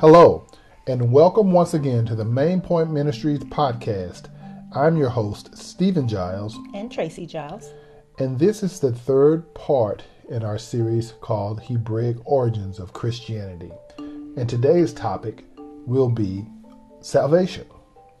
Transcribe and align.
Hello, 0.00 0.46
and 0.86 1.12
welcome 1.12 1.52
once 1.52 1.74
again 1.74 2.06
to 2.06 2.14
the 2.14 2.24
Main 2.24 2.62
Point 2.62 2.90
Ministries 2.90 3.40
podcast. 3.40 4.30
I'm 4.74 4.96
your 4.96 5.10
host, 5.10 5.54
Stephen 5.58 6.08
Giles. 6.08 6.58
And 6.72 6.90
Tracy 6.90 7.26
Giles. 7.26 7.74
And 8.18 8.38
this 8.38 8.62
is 8.62 8.80
the 8.80 8.94
third 8.94 9.52
part 9.52 10.02
in 10.30 10.42
our 10.42 10.56
series 10.56 11.12
called 11.20 11.60
Hebraic 11.60 12.16
Origins 12.24 12.78
of 12.78 12.94
Christianity. 12.94 13.70
And 13.98 14.48
today's 14.48 14.94
topic 14.94 15.44
will 15.84 16.08
be 16.08 16.46
salvation. 17.02 17.66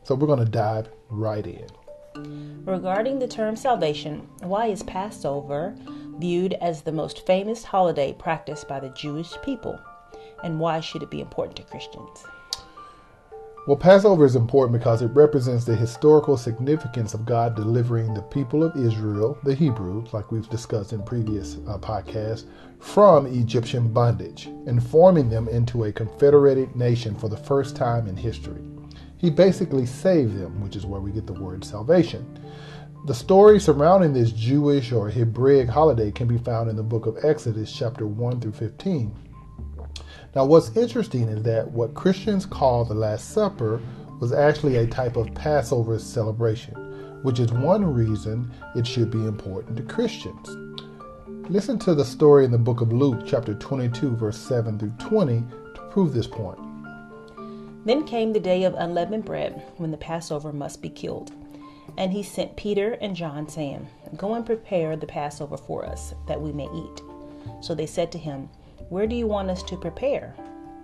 So 0.02 0.14
we're 0.14 0.26
going 0.26 0.44
to 0.44 0.52
dive 0.52 0.90
right 1.08 1.46
in. 1.46 2.66
Regarding 2.66 3.18
the 3.18 3.26
term 3.26 3.56
salvation, 3.56 4.28
why 4.40 4.66
is 4.66 4.82
Passover 4.82 5.74
viewed 6.18 6.52
as 6.60 6.82
the 6.82 6.92
most 6.92 7.24
famous 7.26 7.64
holiday 7.64 8.12
practiced 8.12 8.68
by 8.68 8.80
the 8.80 8.90
Jewish 8.90 9.32
people? 9.42 9.80
And 10.42 10.58
why 10.58 10.80
should 10.80 11.02
it 11.02 11.10
be 11.10 11.20
important 11.20 11.56
to 11.56 11.62
Christians? 11.64 12.24
Well, 13.66 13.76
Passover 13.76 14.24
is 14.24 14.36
important 14.36 14.78
because 14.78 15.02
it 15.02 15.14
represents 15.14 15.66
the 15.66 15.76
historical 15.76 16.38
significance 16.38 17.12
of 17.12 17.26
God 17.26 17.54
delivering 17.54 18.14
the 18.14 18.22
people 18.22 18.64
of 18.64 18.74
Israel, 18.74 19.38
the 19.44 19.54
Hebrews, 19.54 20.14
like 20.14 20.32
we've 20.32 20.48
discussed 20.48 20.94
in 20.94 21.02
previous 21.02 21.58
uh, 21.68 21.76
podcasts, 21.76 22.46
from 22.78 23.26
Egyptian 23.26 23.92
bondage 23.92 24.46
and 24.46 24.82
forming 24.82 25.28
them 25.28 25.46
into 25.46 25.84
a 25.84 25.92
confederated 25.92 26.74
nation 26.74 27.14
for 27.14 27.28
the 27.28 27.36
first 27.36 27.76
time 27.76 28.08
in 28.08 28.16
history. 28.16 28.62
He 29.18 29.28
basically 29.28 29.84
saved 29.84 30.38
them, 30.38 30.62
which 30.62 30.74
is 30.74 30.86
where 30.86 31.02
we 31.02 31.12
get 31.12 31.26
the 31.26 31.34
word 31.34 31.62
salvation. 31.62 32.26
The 33.06 33.14
story 33.14 33.60
surrounding 33.60 34.14
this 34.14 34.32
Jewish 34.32 34.90
or 34.90 35.10
Hebraic 35.10 35.68
holiday 35.68 36.10
can 36.10 36.26
be 36.26 36.38
found 36.38 36.70
in 36.70 36.76
the 36.76 36.82
book 36.82 37.04
of 37.04 37.22
Exodus, 37.24 37.70
chapter 37.70 38.06
1 38.06 38.40
through 38.40 38.52
15. 38.52 39.14
Now, 40.34 40.44
what's 40.44 40.76
interesting 40.76 41.28
is 41.28 41.42
that 41.42 41.68
what 41.72 41.94
Christians 41.94 42.46
call 42.46 42.84
the 42.84 42.94
Last 42.94 43.30
Supper 43.30 43.80
was 44.20 44.32
actually 44.32 44.76
a 44.76 44.86
type 44.86 45.16
of 45.16 45.34
Passover 45.34 45.98
celebration, 45.98 46.74
which 47.22 47.40
is 47.40 47.52
one 47.52 47.84
reason 47.84 48.52
it 48.76 48.86
should 48.86 49.10
be 49.10 49.26
important 49.26 49.76
to 49.76 49.82
Christians. 49.82 50.56
Listen 51.50 51.80
to 51.80 51.96
the 51.96 52.04
story 52.04 52.44
in 52.44 52.52
the 52.52 52.58
book 52.58 52.80
of 52.80 52.92
Luke, 52.92 53.22
chapter 53.26 53.54
22, 53.54 54.14
verse 54.14 54.38
7 54.38 54.78
through 54.78 54.94
20, 55.00 55.42
to 55.74 55.82
prove 55.90 56.12
this 56.12 56.28
point. 56.28 56.60
Then 57.84 58.06
came 58.06 58.32
the 58.32 58.38
day 58.38 58.62
of 58.62 58.74
unleavened 58.74 59.24
bread, 59.24 59.60
when 59.78 59.90
the 59.90 59.96
Passover 59.96 60.52
must 60.52 60.80
be 60.80 60.90
killed. 60.90 61.32
And 61.98 62.12
he 62.12 62.22
sent 62.22 62.56
Peter 62.56 62.92
and 63.00 63.16
John, 63.16 63.48
saying, 63.48 63.88
Go 64.16 64.34
and 64.34 64.46
prepare 64.46 64.96
the 64.96 65.06
Passover 65.06 65.56
for 65.56 65.84
us, 65.84 66.14
that 66.28 66.40
we 66.40 66.52
may 66.52 66.68
eat. 66.72 67.02
So 67.62 67.74
they 67.74 67.86
said 67.86 68.12
to 68.12 68.18
him, 68.18 68.48
where 68.90 69.06
do 69.06 69.14
you 69.14 69.28
want 69.28 69.48
us 69.48 69.62
to 69.62 69.76
prepare? 69.76 70.34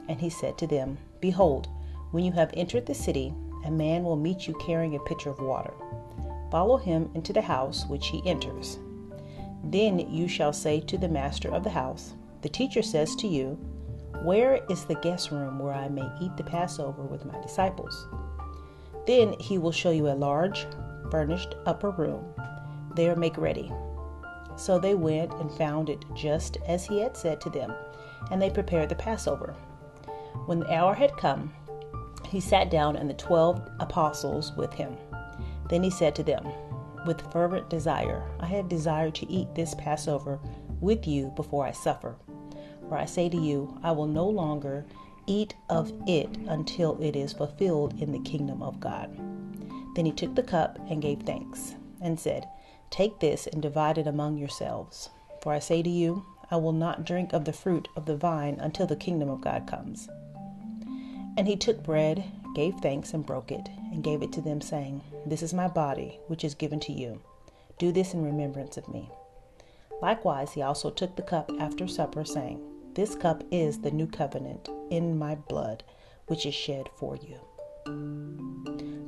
And 0.09 0.21
he 0.21 0.31
said 0.31 0.57
to 0.59 0.67
them, 0.69 0.97
Behold, 1.21 1.67
when 2.13 2.25
you 2.25 2.31
have 2.33 2.53
entered 2.55 2.87
the 2.87 2.95
city, 2.95 3.35
a 3.65 3.71
man 3.71 4.05
will 4.05 4.15
meet 4.15 4.47
you 4.47 4.55
carrying 4.65 4.95
a 4.95 5.01
pitcher 5.01 5.29
of 5.29 5.41
water. 5.41 5.75
Follow 6.53 6.77
him 6.77 7.11
into 7.15 7.33
the 7.33 7.43
house 7.43 7.85
which 7.89 8.07
he 8.07 8.23
enters. 8.25 8.79
Then 9.65 9.99
you 9.99 10.29
shall 10.29 10.53
say 10.53 10.79
to 10.83 10.97
the 10.97 11.09
master 11.09 11.53
of 11.53 11.65
the 11.65 11.71
house, 11.71 12.15
The 12.43 12.49
teacher 12.49 12.81
says 12.81 13.17
to 13.17 13.27
you, 13.27 13.59
Where 14.23 14.65
is 14.71 14.85
the 14.85 14.95
guest 14.95 15.33
room 15.33 15.59
where 15.59 15.75
I 15.75 15.89
may 15.89 16.09
eat 16.21 16.37
the 16.37 16.45
Passover 16.45 17.03
with 17.03 17.25
my 17.25 17.41
disciples? 17.41 18.07
Then 19.05 19.35
he 19.41 19.59
will 19.59 19.73
show 19.73 19.91
you 19.91 20.09
a 20.09 20.15
large, 20.15 20.69
furnished 21.11 21.57
upper 21.67 21.91
room. 21.91 22.25
There 22.95 23.17
make 23.17 23.37
ready. 23.37 23.73
So 24.55 24.79
they 24.79 24.95
went 24.95 25.33
and 25.35 25.51
found 25.51 25.91
it 25.91 26.05
just 26.15 26.59
as 26.69 26.87
he 26.87 27.01
had 27.01 27.17
said 27.17 27.41
to 27.41 27.51
them 27.51 27.75
and 28.31 28.41
they 28.41 28.51
prepared 28.51 28.89
the 28.89 28.95
Passover. 28.95 29.55
When 30.47 30.61
the 30.61 30.73
hour 30.73 30.95
had 30.95 31.17
come, 31.17 31.53
he 32.29 32.41
sat 32.41 32.71
down 32.71 32.97
and 32.97 33.09
the 33.09 33.15
twelve 33.15 33.61
apostles 33.81 34.53
with 34.57 34.73
him. 34.73 34.97
Then 35.69 35.83
he 35.83 35.91
said 35.91 36.15
to 36.17 36.23
them, 36.23 36.47
With 37.07 37.33
fervent 37.33 37.71
desire, 37.71 38.23
I 38.41 38.47
have 38.47 38.69
desired 38.69 39.15
to 39.17 39.31
eat 39.31 39.55
this 39.55 39.75
Passover 39.75 40.39
with 40.81 41.07
you 41.07 41.33
before 41.37 41.67
I 41.67 41.73
suffer. 41.73 42.17
For 42.89 42.97
I 42.97 43.05
say 43.05 43.29
to 43.29 43.37
you, 43.37 43.79
I 43.83 43.93
will 43.93 44.07
no 44.07 44.29
longer 44.29 44.87
eat 45.27 45.57
of 45.69 45.93
it 46.07 46.37
until 46.47 47.01
it 47.03 47.17
is 47.17 47.33
fulfilled 47.33 48.01
in 48.01 48.13
the 48.13 48.21
kingdom 48.21 48.63
of 48.63 48.81
God. 48.81 49.11
Then 49.95 50.07
he 50.07 50.13
took 50.13 50.35
the 50.35 50.43
cup 50.43 50.79
and 50.89 51.03
gave 51.03 51.23
thanks, 51.23 51.75
and 52.01 52.21
said, 52.21 52.49
Take 52.91 53.19
this 53.19 53.47
and 53.47 53.61
divide 53.61 53.99
it 53.99 54.07
among 54.07 54.37
yourselves. 54.37 55.11
For 55.43 55.53
I 55.53 55.59
say 55.59 55.83
to 55.83 55.91
you, 55.91 56.25
I 56.51 56.57
will 56.57 56.73
not 56.73 57.05
drink 57.05 57.33
of 57.33 57.45
the 57.45 57.53
fruit 57.53 57.89
of 57.97 58.07
the 58.07 58.17
vine 58.17 58.59
until 58.61 58.87
the 58.87 58.97
kingdom 58.97 59.29
of 59.29 59.41
God 59.41 59.67
comes. 59.67 60.09
And 61.37 61.47
he 61.47 61.57
took 61.57 61.83
bread, 61.83 62.25
gave 62.55 62.75
thanks, 62.77 63.13
and 63.13 63.27
broke 63.27 63.51
it, 63.51 63.69
and 63.93 64.03
gave 64.03 64.23
it 64.23 64.33
to 64.33 64.41
them, 64.41 64.61
saying, 64.61 65.03
This 65.27 65.43
is 65.43 65.53
my 65.53 65.69
body, 65.69 66.19
which 66.29 66.45
is 66.45 66.55
given 66.55 66.81
to 66.81 66.93
you. 66.93 67.21
Do 67.79 67.93
this 67.93 68.15
in 68.15 68.25
remembrance 68.25 68.77
of 68.77 68.89
me. 68.89 69.11
Likewise, 70.01 70.53
he 70.53 70.63
also 70.63 70.91
took 70.91 71.17
the 71.17 71.23
cup 71.23 71.51
after 71.59 71.87
supper, 71.87 72.25
saying, 72.25 72.61
This 72.95 73.15
cup 73.15 73.43
is 73.51 73.81
the 73.81 73.91
new 73.91 74.07
covenant 74.07 74.69
in 74.91 75.19
my 75.19 75.35
blood, 75.35 75.83
which 76.27 76.47
is 76.47 76.55
shed 76.55 76.89
for 76.97 77.17
you. 77.17 77.39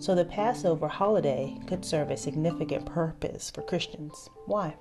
So 0.00 0.14
the 0.14 0.24
Passover 0.24 0.88
holiday 0.88 1.58
could 1.66 1.84
serve 1.84 2.10
a 2.10 2.16
significant 2.16 2.86
purpose 2.86 3.50
for 3.50 3.62
Christians. 3.62 4.28
Why? 4.46 4.74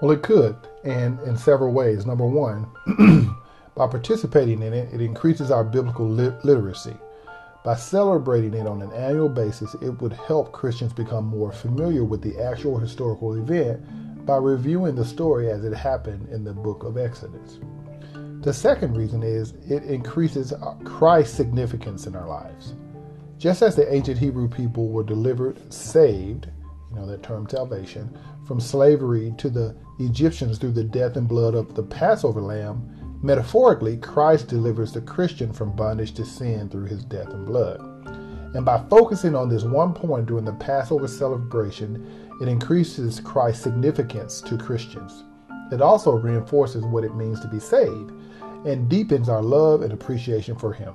Well, 0.00 0.10
it 0.10 0.22
could, 0.22 0.56
and 0.84 1.18
in 1.20 1.36
several 1.36 1.72
ways. 1.72 2.04
Number 2.04 2.26
one, 2.26 2.66
by 3.74 3.86
participating 3.86 4.62
in 4.62 4.74
it, 4.74 4.92
it 4.92 5.00
increases 5.00 5.50
our 5.50 5.64
biblical 5.64 6.06
literacy. 6.08 6.96
By 7.64 7.76
celebrating 7.76 8.54
it 8.54 8.66
on 8.66 8.82
an 8.82 8.92
annual 8.92 9.28
basis, 9.28 9.74
it 9.82 10.00
would 10.00 10.12
help 10.12 10.52
Christians 10.52 10.92
become 10.92 11.24
more 11.24 11.50
familiar 11.50 12.04
with 12.04 12.22
the 12.22 12.38
actual 12.40 12.78
historical 12.78 13.34
event 13.34 14.26
by 14.26 14.36
reviewing 14.36 14.94
the 14.94 15.04
story 15.04 15.50
as 15.50 15.64
it 15.64 15.74
happened 15.74 16.28
in 16.28 16.44
the 16.44 16.52
book 16.52 16.84
of 16.84 16.98
Exodus. 16.98 17.58
The 18.42 18.52
second 18.52 18.96
reason 18.96 19.22
is 19.22 19.54
it 19.68 19.82
increases 19.84 20.52
Christ's 20.84 21.36
significance 21.36 22.06
in 22.06 22.14
our 22.14 22.28
lives. 22.28 22.74
Just 23.38 23.62
as 23.62 23.74
the 23.74 23.92
ancient 23.92 24.18
Hebrew 24.18 24.48
people 24.48 24.88
were 24.88 25.02
delivered, 25.02 25.72
saved, 25.72 26.48
you 26.90 26.96
know 26.96 27.06
that 27.06 27.22
term 27.22 27.48
salvation, 27.48 28.16
from 28.46 28.60
slavery 28.60 29.34
to 29.38 29.50
the 29.50 29.74
Egyptians 29.98 30.58
through 30.58 30.72
the 30.72 30.84
death 30.84 31.16
and 31.16 31.26
blood 31.26 31.54
of 31.54 31.74
the 31.74 31.82
Passover 31.82 32.40
lamb, 32.40 33.18
metaphorically, 33.22 33.96
Christ 33.96 34.48
delivers 34.48 34.92
the 34.92 35.00
Christian 35.00 35.52
from 35.52 35.74
bondage 35.74 36.12
to 36.14 36.24
sin 36.24 36.68
through 36.68 36.84
his 36.84 37.04
death 37.04 37.30
and 37.30 37.46
blood. 37.46 37.80
And 38.54 38.64
by 38.64 38.84
focusing 38.90 39.34
on 39.34 39.48
this 39.48 39.64
one 39.64 39.94
point 39.94 40.26
during 40.26 40.44
the 40.44 40.52
Passover 40.52 41.08
celebration, 41.08 42.06
it 42.40 42.48
increases 42.48 43.20
Christ's 43.20 43.62
significance 43.62 44.40
to 44.42 44.58
Christians. 44.58 45.24
It 45.72 45.80
also 45.80 46.12
reinforces 46.12 46.84
what 46.84 47.04
it 47.04 47.14
means 47.14 47.40
to 47.40 47.48
be 47.48 47.58
saved 47.58 48.12
and 48.66 48.88
deepens 48.88 49.28
our 49.28 49.42
love 49.42 49.82
and 49.82 49.92
appreciation 49.92 50.56
for 50.56 50.72
Him. 50.72 50.94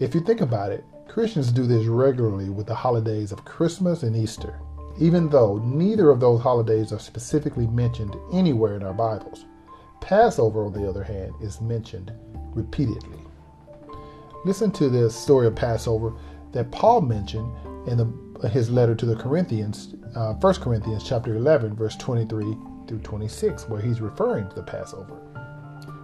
If 0.00 0.14
you 0.14 0.20
think 0.20 0.42
about 0.42 0.72
it, 0.72 0.84
Christians 1.08 1.50
do 1.50 1.66
this 1.66 1.86
regularly 1.86 2.50
with 2.50 2.66
the 2.66 2.74
holidays 2.74 3.32
of 3.32 3.44
Christmas 3.44 4.02
and 4.02 4.14
Easter 4.14 4.60
even 4.98 5.28
though 5.28 5.58
neither 5.58 6.10
of 6.10 6.20
those 6.20 6.40
holidays 6.40 6.92
are 6.92 6.98
specifically 6.98 7.66
mentioned 7.66 8.16
anywhere 8.32 8.76
in 8.76 8.82
our 8.82 8.94
Bibles. 8.94 9.44
Passover, 10.00 10.64
on 10.64 10.72
the 10.72 10.88
other 10.88 11.02
hand, 11.02 11.34
is 11.40 11.60
mentioned 11.60 12.12
repeatedly. 12.54 13.18
Listen 14.44 14.70
to 14.72 14.88
the 14.88 15.10
story 15.10 15.46
of 15.46 15.56
Passover 15.56 16.14
that 16.52 16.70
Paul 16.70 17.00
mentioned 17.00 17.52
in 17.88 17.98
the, 17.98 18.48
his 18.48 18.70
letter 18.70 18.94
to 18.94 19.06
the 19.06 19.16
Corinthians, 19.16 19.94
uh, 20.14 20.34
1 20.34 20.54
Corinthians 20.54 21.02
chapter 21.06 21.34
11, 21.34 21.74
verse 21.74 21.96
23 21.96 22.56
through 22.86 23.00
26, 23.00 23.68
where 23.68 23.80
he's 23.80 24.00
referring 24.00 24.48
to 24.48 24.54
the 24.54 24.62
Passover. 24.62 25.20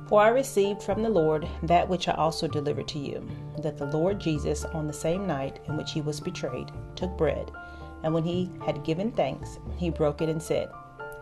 For 0.09 0.21
I 0.21 0.29
received 0.29 0.83
from 0.83 1.03
the 1.03 1.09
Lord 1.09 1.49
that 1.63 1.89
which 1.89 2.09
I 2.09 2.13
also 2.13 2.47
delivered 2.47 2.89
to 2.89 2.99
you, 2.99 3.27
that 3.63 3.79
the 3.79 3.87
Lord 3.87 4.21
Jesus, 4.21 4.65
on 4.67 4.87
the 4.87 4.93
same 4.93 5.27
night 5.27 5.61
in 5.69 5.77
which 5.77 5.93
he 5.93 6.01
was 6.01 6.21
betrayed, 6.21 6.71
took 6.97 7.17
bread. 7.17 7.51
And 8.03 8.13
when 8.13 8.25
he 8.25 8.51
had 8.65 8.85
given 8.85 9.13
thanks, 9.13 9.59
he 9.77 9.91
broke 9.91 10.21
it 10.23 10.29
and 10.29 10.43
said, 10.43 10.71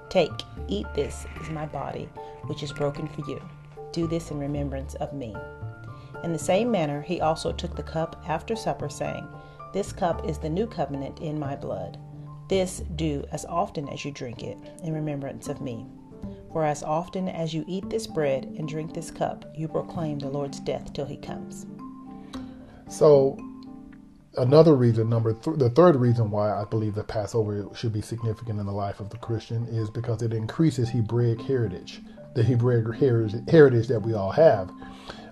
Take, 0.09 0.43
eat 0.69 0.87
this 0.95 1.27
is 1.41 1.51
my 1.51 1.67
body, 1.67 2.09
which 2.47 2.63
is 2.63 2.73
broken 2.73 3.07
for 3.09 3.29
you. 3.31 3.41
Do 3.93 4.07
this 4.07 4.31
in 4.31 4.39
remembrance 4.39 4.95
of 4.97 5.13
me. 5.13 5.37
In 6.25 6.33
the 6.33 6.39
same 6.39 6.71
manner, 6.71 7.01
he 7.01 7.21
also 7.21 7.53
took 7.53 7.77
the 7.77 7.83
cup 7.83 8.23
after 8.29 8.57
supper, 8.57 8.89
saying, 8.89 9.27
This 9.73 9.93
cup 9.93 10.29
is 10.29 10.39
the 10.39 10.49
new 10.49 10.67
covenant 10.67 11.21
in 11.21 11.39
my 11.39 11.57
blood. 11.57 11.99
This 12.49 12.83
do 12.97 13.25
as 13.31 13.45
often 13.45 13.89
as 13.89 14.05
you 14.05 14.11
drink 14.11 14.43
it, 14.43 14.59
in 14.83 14.93
remembrance 14.93 15.49
of 15.49 15.61
me. 15.61 15.87
For 16.53 16.65
as 16.65 16.83
often 16.83 17.29
as 17.29 17.55
you 17.55 17.65
eat 17.69 17.89
this 17.89 18.07
bread 18.07 18.45
and 18.59 18.69
drink 18.69 18.93
this 18.93 19.11
cup, 19.11 19.45
you 19.57 19.69
proclaim 19.69 20.19
the 20.19 20.29
Lord's 20.29 20.61
death 20.61 20.93
till 20.93 21.07
he 21.07 21.17
comes. 21.17 21.67
So, 22.89 23.39
another 24.37 24.75
reason, 24.75 25.09
number 25.09 25.33
th- 25.33 25.59
the 25.59 25.71
third 25.71 25.97
reason 25.97 26.31
why 26.31 26.51
I 26.53 26.65
believe 26.65 26.95
the 26.95 27.05
Passover 27.05 27.69
should 27.75 27.93
be 27.93 28.03
significant 28.03 28.61
in 28.61 28.67
the 28.67 28.73
life 28.73 29.01
of 29.01 29.11
the 29.11 29.19
Christian 29.19 29.67
is 29.67 29.91
because 29.91 30.23
it 30.23 30.33
increases 30.33 30.89
Hebraic 30.91 31.41
heritage, 31.43 32.01
the 32.35 32.43
Hebraic 32.43 32.87
heritage 33.49 33.89
that 33.89 34.03
we 34.03 34.15
all 34.15 34.31
have. 34.31 34.71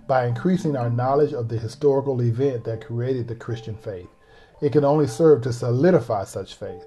by 0.08 0.26
increasing 0.26 0.74
our 0.74 0.90
knowledge 0.90 1.34
of 1.34 1.48
the 1.48 1.58
historical 1.58 2.20
event 2.22 2.64
that 2.64 2.84
created 2.84 3.28
the 3.28 3.34
Christian 3.34 3.76
faith. 3.76 4.08
It 4.60 4.72
can 4.72 4.84
only 4.84 5.06
serve 5.06 5.42
to 5.42 5.52
solidify 5.52 6.24
such 6.24 6.54
faith. 6.54 6.86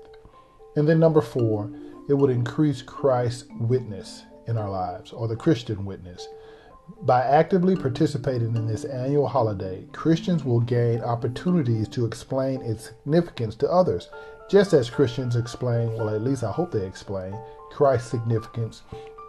And 0.76 0.88
then, 0.88 1.00
number 1.00 1.22
four, 1.22 1.72
it 2.10 2.16
would 2.16 2.32
increase 2.32 2.82
Christ's 2.82 3.46
witness 3.60 4.24
in 4.48 4.58
our 4.58 4.70
lives, 4.70 5.14
or 5.14 5.28
the 5.28 5.36
Christian 5.36 5.86
witness. 5.86 6.28
By 7.02 7.22
actively 7.22 7.76
participating 7.76 8.56
in 8.56 8.68
this 8.68 8.86
annual 8.86 9.28
holiday, 9.28 9.86
Christians 9.92 10.44
will 10.44 10.60
gain 10.60 11.02
opportunities 11.02 11.88
to 11.90 12.06
explain 12.06 12.62
its 12.62 12.86
significance 12.86 13.56
to 13.56 13.72
others, 13.72 14.10
just 14.50 14.74
as 14.74 14.90
Christians 14.90 15.36
explain, 15.36 15.94
well, 15.94 16.10
at 16.10 16.22
least 16.22 16.44
I 16.44 16.52
hope 16.52 16.72
they 16.72 16.86
explain, 16.86 17.36
Christ's 17.72 18.12
significance 18.12 18.84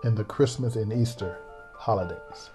in 0.05 0.14
the 0.14 0.25
Christmas 0.25 0.76
and 0.76 0.93
Easter 0.93 1.38
holidays. 1.75 2.50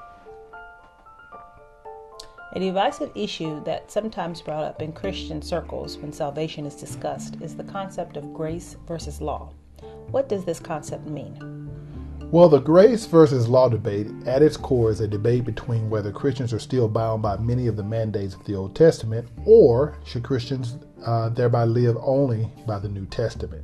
A 2.54 2.60
divisive 2.60 3.12
issue 3.16 3.64
that 3.66 3.92
sometimes 3.92 4.42
brought 4.42 4.64
up 4.64 4.82
in 4.82 4.94
Christian 4.94 5.42
circles 5.42 5.98
when 5.98 6.14
salvation 6.14 6.66
is 6.66 6.76
discussed 6.76 7.38
is 7.42 7.56
the 7.56 7.64
concept 7.64 8.18
of 8.18 8.34
grace 8.34 8.78
versus 8.88 9.22
law. 9.22 9.52
What 10.12 10.30
does 10.30 10.46
this 10.46 10.60
concept 10.60 11.06
mean? 11.08 11.57
Well, 12.30 12.50
the 12.50 12.60
grace 12.60 13.06
versus 13.06 13.48
law 13.48 13.70
debate 13.70 14.08
at 14.26 14.42
its 14.42 14.58
core 14.58 14.92
is 14.92 15.00
a 15.00 15.08
debate 15.08 15.46
between 15.46 15.90
whether 15.90 16.12
Christians 16.12 16.52
are 16.52 16.60
still 16.60 16.90
bound 16.90 17.22
by 17.22 17.38
many 17.38 17.68
of 17.68 17.78
the 17.78 17.86
mandates 17.86 18.36
of 18.36 18.44
the 18.44 18.54
Old 18.54 18.76
Testament 18.76 19.30
or 19.46 19.98
should 20.04 20.24
Christians 20.24 20.78
uh, 21.06 21.30
thereby 21.30 21.64
live 21.64 21.96
only 22.02 22.52
by 22.68 22.80
the 22.80 22.90
New 22.90 23.06
Testament. 23.06 23.64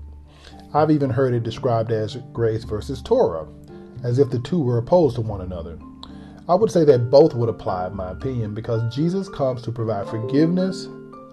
I've 0.74 0.92
even 0.92 1.10
heard 1.10 1.34
it 1.34 1.44
described 1.44 1.92
as 1.92 2.16
grace 2.32 2.64
versus 2.64 3.02
Torah, 3.02 3.48
as 4.02 4.18
if 4.18 4.30
the 4.30 4.40
two 4.40 4.62
were 4.62 4.78
opposed 4.78 5.16
to 5.16 5.22
one 5.22 5.42
another. 5.42 5.78
I 6.48 6.56
would 6.56 6.72
say 6.72 6.86
that 6.86 7.12
both 7.12 7.34
would 7.34 7.50
apply, 7.50 7.88
in 7.88 7.98
my 7.98 8.12
opinion, 8.12 8.54
because 8.54 8.96
Jesus 8.96 9.28
comes 9.28 9.62
to 9.64 9.74
provide 9.74 10.08
forgiveness 10.08 10.86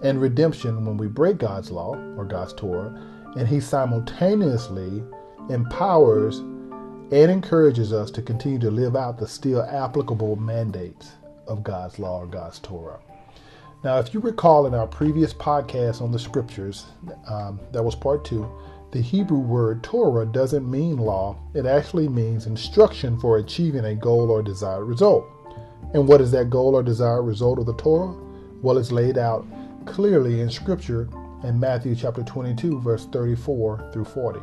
and 0.03 0.19
redemption 0.19 0.85
when 0.85 0.97
we 0.97 1.07
break 1.07 1.37
God's 1.37 1.71
law 1.71 1.95
or 2.17 2.25
God's 2.25 2.51
Torah, 2.51 2.93
and 3.37 3.47
He 3.47 3.61
simultaneously 3.61 5.01
empowers 5.49 6.41
and 7.11 7.29
encourages 7.29 7.91
us 7.91 8.09
to 8.11 8.21
continue 8.21 8.59
to 8.59 8.71
live 8.71 8.95
out 8.95 9.17
the 9.17 9.27
still 9.27 9.61
applicable 9.63 10.37
mandates 10.37 11.11
of 11.47 11.63
God's 11.63 11.99
law 11.99 12.19
or 12.19 12.27
God's 12.27 12.59
Torah. 12.59 12.99
Now, 13.83 13.97
if 13.97 14.13
you 14.13 14.19
recall 14.19 14.67
in 14.67 14.73
our 14.73 14.87
previous 14.87 15.33
podcast 15.33 16.01
on 16.01 16.11
the 16.11 16.19
scriptures, 16.19 16.85
um, 17.27 17.59
that 17.71 17.83
was 17.83 17.95
part 17.95 18.23
two, 18.23 18.49
the 18.91 19.01
Hebrew 19.01 19.39
word 19.39 19.83
Torah 19.83 20.25
doesn't 20.25 20.69
mean 20.69 20.97
law, 20.97 21.37
it 21.53 21.65
actually 21.65 22.07
means 22.07 22.45
instruction 22.45 23.19
for 23.19 23.37
achieving 23.37 23.85
a 23.85 23.95
goal 23.95 24.29
or 24.29 24.43
desired 24.43 24.85
result. 24.85 25.25
And 25.93 26.07
what 26.07 26.21
is 26.21 26.31
that 26.31 26.49
goal 26.49 26.75
or 26.75 26.83
desired 26.83 27.23
result 27.23 27.59
of 27.59 27.65
the 27.65 27.75
Torah? 27.75 28.15
Well, 28.61 28.77
it's 28.77 28.91
laid 28.91 29.17
out 29.17 29.45
clearly 29.85 30.41
in 30.41 30.49
Scripture 30.49 31.09
in 31.43 31.59
Matthew 31.59 31.95
chapter 31.95 32.23
22, 32.23 32.79
verse 32.81 33.05
34 33.07 33.89
through 33.91 34.05
40. 34.05 34.39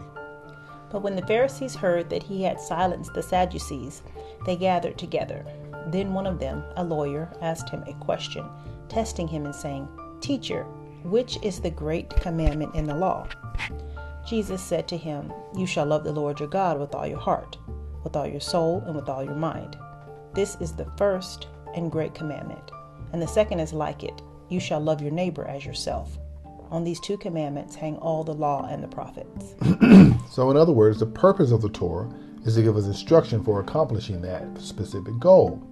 But 0.91 1.03
when 1.03 1.17
the 1.17 1.27
Pharisees 1.27 1.75
heard 1.75 2.09
that 2.11 2.23
he 2.23 2.43
had 2.43 2.61
silenced 2.61 3.15
the 3.15 3.23
Sadducees, 3.23 4.03
they 4.47 4.57
gathered 4.57 4.99
together. 4.99 5.45
Then 5.89 6.15
one 6.15 6.27
of 6.27 6.39
them, 6.39 6.65
a 6.77 6.85
lawyer, 6.85 7.31
asked 7.41 7.69
him 7.69 7.83
a 7.87 7.95
question, 8.05 8.45
testing 8.89 9.29
him 9.29 9.45
and 9.45 9.55
saying, 9.55 9.89
Teacher, 10.21 10.65
which 11.05 11.39
is 11.43 11.61
the 11.61 11.71
great 11.71 12.11
commandment 12.11 12.75
in 12.75 12.87
the 12.87 12.95
law? 12.95 13.27
Jesus 14.27 14.63
said 14.63 14.87
to 14.89 14.97
him, 14.97 15.33
You 15.57 15.67
shall 15.67 15.87
love 15.87 16.05
the 16.05 16.13
Lord 16.13 16.41
your 16.41 16.49
God 16.49 16.79
with 16.79 16.95
all 16.95 17.07
your 17.07 17.19
heart, 17.19 17.57
with 18.05 18.17
all 18.17 18.27
your 18.27 18.41
soul, 18.41 18.83
and 18.87 18.95
with 18.95 19.09
all 19.09 19.25
your 19.25 19.35
mind. 19.35 19.77
This 20.35 20.57
is 20.61 20.73
the 20.73 20.91
first 20.97 21.47
and 21.75 21.91
great 21.91 22.15
commandment. 22.15 22.71
And 23.13 23.23
the 23.23 23.29
second 23.29 23.61
is 23.61 23.73
like 23.73 24.05
it 24.05 24.21
You 24.49 24.61
shall 24.61 24.81
love 24.81 25.01
your 25.01 25.13
neighbor 25.13 25.47
as 25.47 25.65
yourself. 25.65 26.19
On 26.71 26.85
these 26.85 27.01
two 27.01 27.17
commandments 27.17 27.75
hang 27.75 27.97
all 27.97 28.25
the 28.25 28.35
law 28.35 28.67
and 28.71 28.83
the 28.83 28.89
prophets. 28.89 29.55
so, 30.31 30.51
in 30.51 30.57
other 30.57 30.73
words, 30.73 31.01
the 31.01 31.07
purpose 31.07 31.51
of 31.51 31.63
the 31.63 31.71
Torah 31.71 32.11
is 32.45 32.55
to 32.57 32.63
give 32.63 32.77
us 32.77 32.87
instruction 32.87 33.43
for 33.43 33.61
accomplishing 33.61 34.21
that 34.23 34.61
specific 34.61 35.19
goal. 35.19 35.63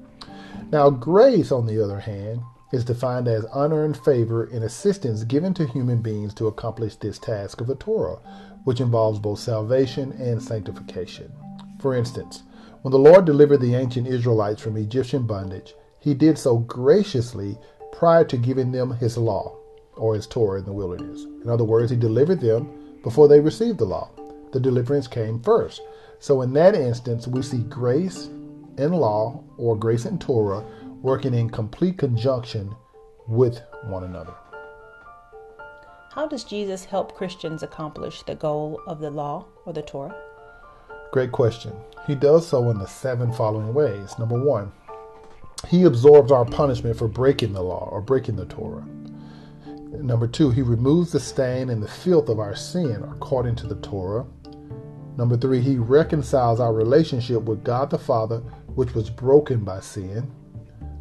Now, 0.72 0.90
grace, 0.90 1.52
on 1.52 1.66
the 1.66 1.82
other 1.82 2.00
hand, 2.00 2.40
is 2.72 2.84
defined 2.84 3.28
as 3.28 3.46
unearned 3.54 3.96
favor 3.98 4.44
and 4.44 4.64
assistance 4.64 5.22
given 5.24 5.54
to 5.54 5.66
human 5.66 6.02
beings 6.02 6.34
to 6.34 6.48
accomplish 6.48 6.96
this 6.96 7.18
task 7.18 7.60
of 7.60 7.66
the 7.66 7.76
Torah, 7.76 8.18
which 8.64 8.80
involves 8.80 9.18
both 9.18 9.38
salvation 9.38 10.12
and 10.12 10.42
sanctification. 10.42 11.32
For 11.80 11.94
instance, 11.94 12.42
when 12.82 12.90
the 12.90 12.98
Lord 12.98 13.24
delivered 13.24 13.60
the 13.60 13.74
ancient 13.74 14.06
Israelites 14.06 14.62
from 14.62 14.76
Egyptian 14.76 15.26
bondage, 15.26 15.74
he 16.00 16.14
did 16.14 16.38
so 16.38 16.58
graciously 16.58 17.58
prior 17.92 18.24
to 18.24 18.36
giving 18.36 18.72
them 18.72 18.92
his 18.92 19.16
law, 19.16 19.56
or 19.96 20.14
his 20.14 20.26
Torah 20.26 20.58
in 20.58 20.64
the 20.64 20.72
wilderness. 20.72 21.24
In 21.42 21.48
other 21.48 21.64
words, 21.64 21.90
he 21.90 21.96
delivered 21.96 22.40
them 22.40 22.98
before 23.02 23.28
they 23.28 23.40
received 23.40 23.78
the 23.78 23.84
law. 23.84 24.10
The 24.52 24.60
deliverance 24.60 25.08
came 25.08 25.40
first. 25.42 25.80
So 26.18 26.42
in 26.42 26.52
that 26.54 26.74
instance, 26.74 27.26
we 27.26 27.42
see 27.42 27.58
grace 27.58 28.26
and 28.78 28.94
law, 28.94 29.42
or 29.56 29.76
grace 29.76 30.04
and 30.04 30.20
Torah, 30.20 30.64
working 31.02 31.34
in 31.34 31.50
complete 31.50 31.98
conjunction 31.98 32.74
with 33.26 33.60
one 33.84 34.04
another. 34.04 34.34
How 36.12 36.26
does 36.26 36.44
Jesus 36.44 36.84
help 36.84 37.14
Christians 37.14 37.62
accomplish 37.62 38.22
the 38.22 38.34
goal 38.34 38.80
of 38.86 39.00
the 39.00 39.10
law 39.10 39.46
or 39.66 39.72
the 39.72 39.82
Torah? 39.82 40.16
Great 41.12 41.32
question. 41.32 41.72
He 42.06 42.14
does 42.14 42.46
so 42.46 42.70
in 42.70 42.78
the 42.78 42.86
seven 42.86 43.32
following 43.32 43.74
ways. 43.74 44.18
Number 44.18 44.42
one, 44.42 44.72
he 45.68 45.84
absorbs 45.84 46.32
our 46.32 46.44
punishment 46.44 46.96
for 46.96 47.08
breaking 47.08 47.52
the 47.52 47.62
law 47.62 47.88
or 47.90 48.00
breaking 48.00 48.36
the 48.36 48.46
Torah. 48.46 48.86
Number 49.92 50.26
two, 50.26 50.50
he 50.50 50.62
removes 50.62 51.12
the 51.12 51.20
stain 51.20 51.70
and 51.70 51.82
the 51.82 51.88
filth 51.88 52.28
of 52.28 52.38
our 52.38 52.54
sin 52.54 53.02
according 53.10 53.56
to 53.56 53.66
the 53.66 53.76
Torah. 53.76 54.26
Number 55.16 55.36
three, 55.36 55.60
he 55.60 55.76
reconciles 55.76 56.60
our 56.60 56.72
relationship 56.72 57.42
with 57.42 57.64
God 57.64 57.90
the 57.90 57.98
Father, 57.98 58.38
which 58.74 58.94
was 58.94 59.08
broken 59.08 59.64
by 59.64 59.80
sin. 59.80 60.30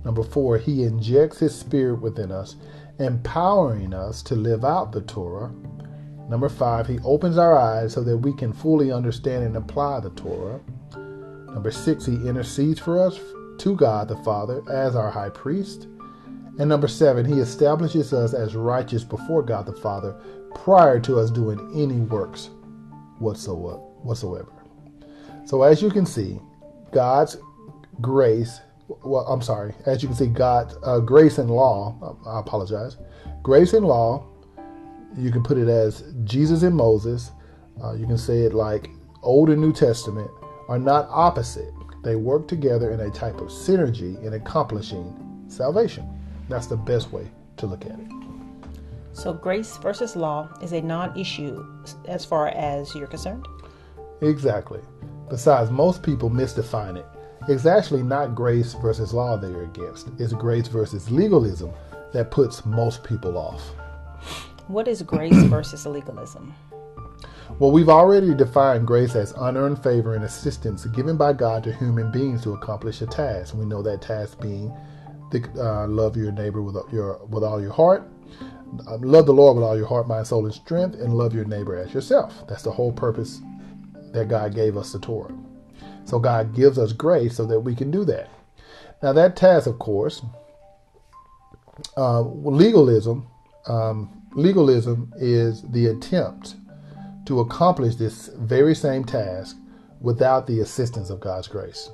Number 0.05 0.23
four, 0.23 0.57
he 0.57 0.83
injects 0.83 1.39
his 1.39 1.53
spirit 1.53 2.01
within 2.01 2.31
us, 2.31 2.55
empowering 2.99 3.93
us 3.93 4.21
to 4.23 4.35
live 4.35 4.63
out 4.63 4.91
the 4.91 5.01
Torah. 5.01 5.51
Number 6.29 6.47
five, 6.47 6.87
he 6.87 6.99
opens 7.03 7.37
our 7.37 7.57
eyes 7.57 7.93
so 7.93 8.03
that 8.03 8.17
we 8.17 8.33
can 8.33 8.53
fully 8.53 8.91
understand 8.91 9.43
and 9.43 9.57
apply 9.57 9.99
the 9.99 10.11
Torah. 10.11 10.59
Number 11.51 11.71
six, 11.71 12.05
he 12.05 12.15
intercedes 12.15 12.79
for 12.79 12.99
us 12.99 13.19
to 13.59 13.75
God 13.75 14.07
the 14.07 14.17
Father 14.17 14.61
as 14.71 14.95
our 14.95 15.09
high 15.09 15.29
priest. 15.29 15.87
And 16.57 16.69
number 16.69 16.87
seven, 16.87 17.25
he 17.25 17.39
establishes 17.39 18.13
us 18.13 18.33
as 18.33 18.55
righteous 18.55 19.03
before 19.03 19.43
God 19.43 19.65
the 19.65 19.73
Father 19.73 20.13
prior 20.53 20.99
to 21.01 21.19
us 21.19 21.29
doing 21.29 21.59
any 21.75 21.99
works 21.99 22.49
whatsoever. 23.19 24.51
So, 25.45 25.63
as 25.63 25.81
you 25.81 25.89
can 25.89 26.05
see, 26.05 26.39
God's 26.91 27.37
grace 28.01 28.61
well, 29.03 29.25
I'm 29.27 29.41
sorry. 29.41 29.73
As 29.85 30.01
you 30.01 30.09
can 30.09 30.17
see, 30.17 30.27
God's 30.27 30.75
uh, 30.83 30.99
grace 30.99 31.37
and 31.37 31.49
law. 31.49 32.17
I 32.25 32.39
apologize. 32.39 32.97
Grace 33.41 33.73
and 33.73 33.85
law. 33.85 34.27
You 35.17 35.31
can 35.31 35.43
put 35.43 35.57
it 35.57 35.67
as 35.67 36.03
Jesus 36.23 36.63
and 36.63 36.75
Moses. 36.75 37.31
Uh, 37.83 37.93
you 37.93 38.05
can 38.05 38.17
say 38.17 38.41
it 38.41 38.53
like 38.53 38.89
Old 39.23 39.49
and 39.49 39.61
New 39.61 39.73
Testament 39.73 40.29
are 40.67 40.79
not 40.79 41.07
opposite. 41.09 41.73
They 42.03 42.15
work 42.15 42.47
together 42.47 42.91
in 42.91 42.99
a 42.99 43.09
type 43.09 43.39
of 43.39 43.47
synergy 43.47 44.21
in 44.23 44.33
accomplishing 44.33 45.45
salvation. 45.47 46.07
That's 46.49 46.67
the 46.67 46.77
best 46.77 47.11
way 47.11 47.29
to 47.57 47.65
look 47.65 47.85
at 47.85 47.99
it. 47.99 48.07
So, 49.13 49.33
grace 49.33 49.77
versus 49.77 50.15
law 50.15 50.49
is 50.61 50.73
a 50.73 50.81
non 50.81 51.17
issue 51.17 51.65
as 52.07 52.25
far 52.25 52.49
as 52.49 52.93
you're 52.93 53.07
concerned? 53.07 53.47
Exactly. 54.21 54.81
Besides, 55.29 55.71
most 55.71 56.03
people 56.03 56.29
misdefine 56.29 56.97
it 56.97 57.05
it's 57.47 57.67
actually 57.67 58.01
not 58.01 58.33
grace 58.33 58.73
versus 58.73 59.13
law 59.13 59.37
they're 59.37 59.63
against. 59.63 60.09
It's 60.17 60.33
grace 60.33 60.67
versus 60.67 61.11
legalism 61.11 61.71
that 62.11 62.31
puts 62.31 62.65
most 62.65 63.03
people 63.03 63.37
off. 63.37 63.61
What 64.67 64.87
is 64.87 65.03
grace 65.03 65.35
versus 65.43 65.85
legalism? 65.85 66.55
Well, 67.59 67.71
we've 67.71 67.89
already 67.89 68.33
defined 68.33 68.87
grace 68.87 69.15
as 69.15 69.33
unearned 69.37 69.83
favor 69.83 70.15
and 70.15 70.23
assistance 70.23 70.85
given 70.85 71.17
by 71.17 71.33
God 71.33 71.63
to 71.65 71.73
human 71.73 72.11
beings 72.11 72.41
to 72.43 72.53
accomplish 72.53 73.01
a 73.01 73.05
task. 73.05 73.53
We 73.53 73.65
know 73.65 73.83
that 73.83 74.01
task 74.01 74.41
being 74.41 74.75
the, 75.31 75.43
uh, 75.57 75.87
love 75.87 76.15
your 76.15 76.31
neighbor 76.31 76.61
with 76.61 76.75
your 76.91 77.25
with 77.25 77.43
all 77.43 77.61
your 77.61 77.73
heart, 77.73 78.07
uh, 78.87 78.97
love 78.97 79.25
the 79.25 79.33
Lord 79.33 79.55
with 79.55 79.63
all 79.63 79.77
your 79.77 79.87
heart, 79.87 80.07
mind, 80.07 80.27
soul, 80.27 80.45
and 80.45 80.53
strength, 80.53 80.95
and 80.95 81.13
love 81.13 81.33
your 81.33 81.45
neighbor 81.45 81.75
as 81.75 81.93
yourself. 81.93 82.43
That's 82.47 82.63
the 82.63 82.71
whole 82.71 82.91
purpose 82.91 83.41
that 84.11 84.27
God 84.27 84.55
gave 84.55 84.77
us 84.77 84.93
the 84.93 84.99
Torah. 84.99 85.33
So 86.05 86.19
God 86.19 86.53
gives 86.55 86.77
us 86.77 86.93
grace 86.93 87.35
so 87.35 87.45
that 87.47 87.59
we 87.59 87.75
can 87.75 87.91
do 87.91 88.05
that. 88.05 88.29
Now, 89.01 89.13
that 89.13 89.35
task, 89.35 89.67
of 89.67 89.79
course, 89.79 90.21
uh, 91.97 92.21
legalism, 92.21 93.27
um, 93.67 94.21
legalism 94.33 95.11
is 95.17 95.63
the 95.63 95.87
attempt 95.87 96.55
to 97.25 97.39
accomplish 97.39 97.95
this 97.95 98.29
very 98.37 98.75
same 98.75 99.03
task 99.03 99.57
without 99.99 100.47
the 100.47 100.59
assistance 100.59 101.09
of 101.09 101.19
God's 101.19 101.47
grace. 101.47 101.89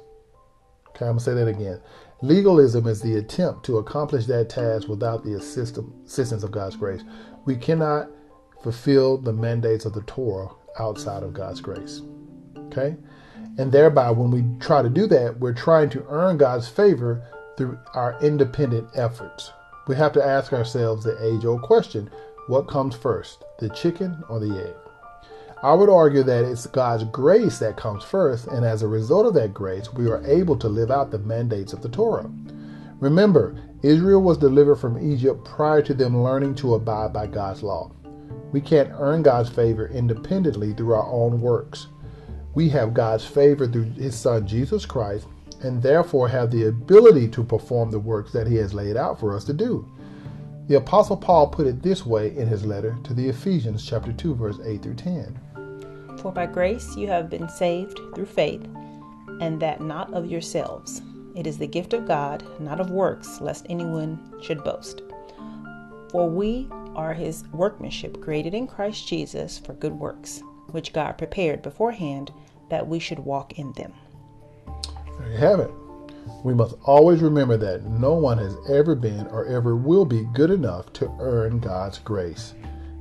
Okay, 0.89 1.05
I'm 1.05 1.17
to 1.17 1.23
say 1.23 1.33
that 1.33 1.47
again. 1.47 1.79
Legalism 2.23 2.85
is 2.85 3.01
the 3.01 3.15
attempt 3.15 3.65
to 3.65 3.79
accomplish 3.79 4.27
that 4.27 4.49
task 4.49 4.87
without 4.87 5.23
the 5.23 5.33
assistance 5.33 6.43
of 6.43 6.51
God's 6.51 6.75
grace. 6.75 7.01
We 7.45 7.55
cannot 7.55 8.09
fulfill 8.61 9.17
the 9.17 9.33
mandates 9.33 9.85
of 9.85 9.93
the 9.93 10.03
Torah 10.03 10.49
outside 10.79 11.23
of 11.23 11.33
God's 11.33 11.61
grace. 11.61 12.01
Okay? 12.67 12.95
And 13.57 13.71
thereby, 13.71 14.11
when 14.11 14.29
we 14.29 14.45
try 14.59 14.83
to 14.83 14.89
do 14.89 15.07
that, 15.07 15.39
we're 15.39 15.53
trying 15.53 15.89
to 15.91 16.05
earn 16.09 16.37
God's 16.37 16.67
favor 16.67 17.25
through 17.57 17.79
our 17.95 18.17
independent 18.21 18.87
efforts. 18.95 19.51
We 19.87 19.95
have 19.95 20.13
to 20.13 20.23
ask 20.23 20.53
ourselves 20.53 21.03
the 21.03 21.17
age 21.25 21.43
old 21.43 21.63
question 21.63 22.09
what 22.47 22.67
comes 22.67 22.95
first, 22.95 23.43
the 23.59 23.69
chicken 23.69 24.23
or 24.29 24.39
the 24.39 24.67
egg? 24.67 24.90
I 25.63 25.75
would 25.75 25.89
argue 25.89 26.23
that 26.23 26.43
it's 26.43 26.65
God's 26.65 27.03
grace 27.03 27.59
that 27.59 27.77
comes 27.77 28.03
first, 28.03 28.47
and 28.47 28.65
as 28.65 28.81
a 28.81 28.87
result 28.87 29.27
of 29.27 29.35
that 29.35 29.53
grace, 29.53 29.93
we 29.93 30.09
are 30.09 30.25
able 30.25 30.55
to 30.57 30.67
live 30.67 30.89
out 30.89 31.11
the 31.11 31.19
mandates 31.19 31.71
of 31.71 31.83
the 31.83 31.89
Torah. 31.89 32.31
Remember, 32.99 33.55
Israel 33.83 34.23
was 34.23 34.39
delivered 34.39 34.77
from 34.77 34.97
Egypt 34.99 35.45
prior 35.45 35.83
to 35.83 35.93
them 35.93 36.23
learning 36.23 36.55
to 36.55 36.73
abide 36.73 37.13
by 37.13 37.27
God's 37.27 37.61
law. 37.61 37.91
We 38.51 38.59
can't 38.59 38.89
earn 38.97 39.21
God's 39.21 39.49
favor 39.49 39.87
independently 39.87 40.73
through 40.73 40.95
our 40.95 41.05
own 41.05 41.39
works. 41.39 41.87
We 42.55 42.67
have 42.69 42.95
God's 42.95 43.25
favor 43.25 43.67
through 43.67 43.91
His 43.91 44.15
Son 44.15 44.47
Jesus 44.47 44.87
Christ, 44.87 45.27
and 45.61 45.83
therefore 45.83 46.27
have 46.27 46.49
the 46.49 46.69
ability 46.69 47.27
to 47.29 47.43
perform 47.43 47.91
the 47.91 47.99
works 47.99 48.31
that 48.31 48.47
He 48.47 48.55
has 48.55 48.73
laid 48.73 48.97
out 48.97 49.19
for 49.19 49.35
us 49.35 49.43
to 49.43 49.53
do. 49.53 49.87
The 50.67 50.77
Apostle 50.77 51.17
Paul 51.17 51.47
put 51.47 51.67
it 51.67 51.83
this 51.83 52.05
way 52.05 52.35
in 52.37 52.47
his 52.47 52.65
letter 52.65 52.97
to 53.03 53.13
the 53.13 53.27
Ephesians, 53.27 53.85
chapter 53.85 54.13
2, 54.13 54.35
verse 54.35 54.57
8 54.63 54.81
through 54.81 54.93
10. 54.93 55.37
For 56.21 56.31
by 56.31 56.45
grace 56.45 56.95
you 56.95 57.07
have 57.07 57.31
been 57.31 57.49
saved 57.49 57.99
through 58.13 58.27
faith, 58.27 58.63
and 59.39 59.59
that 59.59 59.81
not 59.81 60.13
of 60.13 60.27
yourselves. 60.27 61.01
It 61.35 61.47
is 61.47 61.57
the 61.57 61.65
gift 61.65 61.93
of 61.93 62.07
God, 62.07 62.43
not 62.59 62.79
of 62.79 62.91
works, 62.91 63.41
lest 63.41 63.65
anyone 63.69 64.39
should 64.39 64.63
boast. 64.63 65.01
For 66.11 66.29
we 66.29 66.67
are 66.95 67.15
his 67.15 67.43
workmanship, 67.53 68.21
created 68.21 68.53
in 68.53 68.67
Christ 68.67 69.07
Jesus 69.07 69.57
for 69.57 69.73
good 69.73 69.93
works, 69.93 70.43
which 70.69 70.93
God 70.93 71.17
prepared 71.17 71.63
beforehand 71.63 72.31
that 72.69 72.87
we 72.87 72.99
should 72.99 73.19
walk 73.19 73.57
in 73.57 73.73
them. 73.73 73.91
There 75.17 75.31
you 75.31 75.37
have 75.37 75.59
it. 75.59 75.71
We 76.43 76.53
must 76.53 76.75
always 76.83 77.21
remember 77.21 77.57
that 77.57 77.85
no 77.85 78.13
one 78.13 78.37
has 78.37 78.55
ever 78.69 78.93
been 78.93 79.25
or 79.27 79.47
ever 79.47 79.75
will 79.75 80.05
be 80.05 80.27
good 80.33 80.51
enough 80.51 80.93
to 80.93 81.11
earn 81.19 81.59
God's 81.59 81.97
grace. 81.97 82.53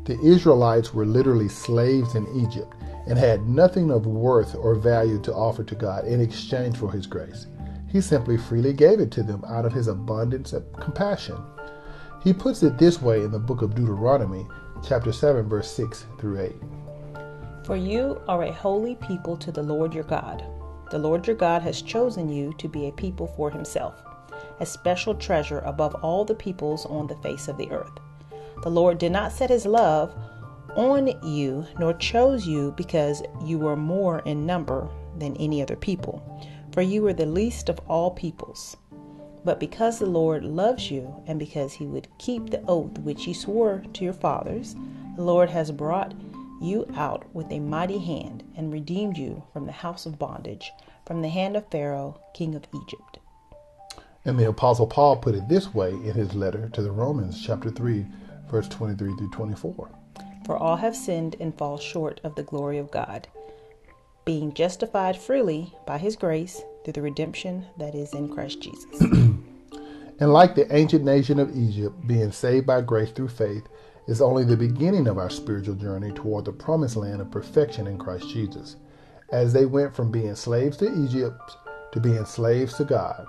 The 0.04 0.18
Israelites 0.20 0.94
were 0.94 1.04
literally 1.04 1.48
slaves 1.48 2.14
in 2.14 2.26
Egypt 2.34 2.74
and 3.10 3.18
had 3.18 3.48
nothing 3.48 3.90
of 3.90 4.06
worth 4.06 4.54
or 4.54 4.76
value 4.76 5.20
to 5.20 5.34
offer 5.34 5.64
to 5.64 5.74
God 5.74 6.06
in 6.06 6.20
exchange 6.20 6.76
for 6.76 6.92
His 6.92 7.08
grace. 7.08 7.48
He 7.88 8.00
simply 8.00 8.36
freely 8.36 8.72
gave 8.72 9.00
it 9.00 9.10
to 9.10 9.24
them 9.24 9.44
out 9.48 9.66
of 9.66 9.72
His 9.72 9.88
abundance 9.88 10.52
of 10.52 10.72
compassion. 10.74 11.36
He 12.22 12.32
puts 12.32 12.62
it 12.62 12.78
this 12.78 13.02
way 13.02 13.22
in 13.22 13.32
the 13.32 13.38
book 13.40 13.62
of 13.62 13.74
Deuteronomy, 13.74 14.46
chapter 14.86 15.10
7, 15.10 15.48
verse 15.48 15.68
6 15.72 16.06
through 16.20 16.40
8. 16.40 16.52
For 17.64 17.74
you 17.74 18.20
are 18.28 18.44
a 18.44 18.52
holy 18.52 18.94
people 18.94 19.36
to 19.38 19.50
the 19.50 19.62
Lord 19.62 19.92
your 19.92 20.04
God. 20.04 20.44
The 20.92 20.98
Lord 20.98 21.26
your 21.26 21.34
God 21.34 21.62
has 21.62 21.82
chosen 21.82 22.28
you 22.28 22.54
to 22.58 22.68
be 22.68 22.86
a 22.86 22.92
people 22.92 23.26
for 23.26 23.50
Himself, 23.50 24.04
a 24.60 24.66
special 24.66 25.16
treasure 25.16 25.58
above 25.60 25.96
all 25.96 26.24
the 26.24 26.34
peoples 26.36 26.86
on 26.86 27.08
the 27.08 27.16
face 27.16 27.48
of 27.48 27.56
the 27.56 27.72
earth. 27.72 27.98
The 28.62 28.70
Lord 28.70 28.98
did 28.98 29.10
not 29.10 29.32
set 29.32 29.50
His 29.50 29.66
love 29.66 30.14
on 30.76 31.08
you, 31.22 31.66
nor 31.78 31.94
chose 31.94 32.46
you 32.46 32.72
because 32.76 33.22
you 33.44 33.58
were 33.58 33.76
more 33.76 34.20
in 34.20 34.46
number 34.46 34.88
than 35.18 35.36
any 35.36 35.62
other 35.62 35.76
people, 35.76 36.22
for 36.72 36.82
you 36.82 37.02
were 37.02 37.12
the 37.12 37.26
least 37.26 37.68
of 37.68 37.80
all 37.88 38.10
peoples. 38.10 38.76
But 39.44 39.60
because 39.60 39.98
the 39.98 40.06
Lord 40.06 40.44
loves 40.44 40.90
you, 40.90 41.22
and 41.26 41.38
because 41.38 41.72
he 41.72 41.86
would 41.86 42.08
keep 42.18 42.50
the 42.50 42.62
oath 42.68 42.98
which 42.98 43.24
he 43.24 43.32
swore 43.32 43.82
to 43.94 44.04
your 44.04 44.12
fathers, 44.12 44.76
the 45.16 45.22
Lord 45.22 45.48
has 45.50 45.72
brought 45.72 46.14
you 46.60 46.86
out 46.94 47.24
with 47.34 47.50
a 47.50 47.58
mighty 47.58 47.98
hand 47.98 48.44
and 48.56 48.72
redeemed 48.72 49.16
you 49.16 49.42
from 49.52 49.64
the 49.66 49.72
house 49.72 50.04
of 50.04 50.18
bondage, 50.18 50.70
from 51.06 51.22
the 51.22 51.28
hand 51.28 51.56
of 51.56 51.70
Pharaoh, 51.70 52.20
king 52.34 52.54
of 52.54 52.64
Egypt. 52.74 53.18
And 54.24 54.38
the 54.38 54.48
Apostle 54.48 54.86
Paul 54.86 55.16
put 55.16 55.34
it 55.34 55.48
this 55.48 55.72
way 55.72 55.90
in 55.90 56.12
his 56.12 56.34
letter 56.34 56.68
to 56.68 56.82
the 56.82 56.92
Romans, 56.92 57.42
chapter 57.42 57.70
3, 57.70 58.06
verse 58.50 58.68
23 58.68 59.16
through 59.16 59.30
24. 59.30 59.90
For 60.50 60.56
all 60.56 60.78
have 60.78 60.96
sinned 60.96 61.36
and 61.38 61.56
fall 61.56 61.78
short 61.78 62.20
of 62.24 62.34
the 62.34 62.42
glory 62.42 62.78
of 62.78 62.90
God, 62.90 63.28
being 64.24 64.52
justified 64.52 65.16
freely 65.16 65.72
by 65.86 65.96
his 65.96 66.16
grace 66.16 66.60
through 66.82 66.94
the 66.94 67.02
redemption 67.02 67.66
that 67.78 67.94
is 67.94 68.12
in 68.14 68.34
Christ 68.34 68.60
Jesus. 68.60 69.00
and 69.00 70.32
like 70.32 70.56
the 70.56 70.66
ancient 70.74 71.04
nation 71.04 71.38
of 71.38 71.56
Egypt, 71.56 71.94
being 72.08 72.32
saved 72.32 72.66
by 72.66 72.80
grace 72.80 73.12
through 73.12 73.28
faith 73.28 73.62
is 74.08 74.20
only 74.20 74.42
the 74.42 74.56
beginning 74.56 75.06
of 75.06 75.18
our 75.18 75.30
spiritual 75.30 75.76
journey 75.76 76.10
toward 76.10 76.46
the 76.46 76.52
promised 76.52 76.96
land 76.96 77.20
of 77.20 77.30
perfection 77.30 77.86
in 77.86 77.96
Christ 77.96 78.28
Jesus. 78.28 78.74
As 79.30 79.52
they 79.52 79.66
went 79.66 79.94
from 79.94 80.10
being 80.10 80.34
slaves 80.34 80.76
to 80.78 80.92
Egypt 81.04 81.58
to 81.92 82.00
being 82.00 82.24
slaves 82.24 82.74
to 82.78 82.84
God, 82.84 83.24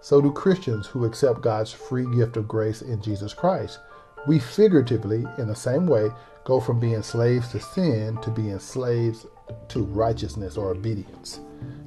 so 0.00 0.22
do 0.22 0.32
Christians 0.32 0.86
who 0.86 1.04
accept 1.04 1.42
God's 1.42 1.72
free 1.72 2.06
gift 2.16 2.38
of 2.38 2.48
grace 2.48 2.80
in 2.80 3.02
Jesus 3.02 3.34
Christ. 3.34 3.80
We 4.26 4.38
figuratively, 4.38 5.26
in 5.36 5.48
the 5.48 5.54
same 5.54 5.86
way, 5.86 6.08
go 6.44 6.60
from 6.60 6.78
being 6.78 7.02
slaves 7.02 7.48
to 7.48 7.60
sin 7.60 8.18
to 8.18 8.30
being 8.30 8.58
slaves 8.58 9.26
to 9.68 9.82
righteousness 9.82 10.56
or 10.56 10.70
obedience. 10.70 11.40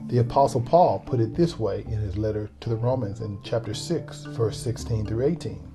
The 0.08 0.20
Apostle 0.20 0.62
Paul 0.62 1.00
put 1.06 1.20
it 1.20 1.36
this 1.36 1.60
way 1.60 1.84
in 1.86 2.00
his 2.00 2.18
letter 2.18 2.50
to 2.62 2.70
the 2.70 2.76
Romans 2.76 3.22
in 3.22 3.40
chapter 3.44 3.74
6, 3.74 4.26
verse 4.26 4.60
16 4.60 5.06
through 5.06 5.26
18. 5.26 5.72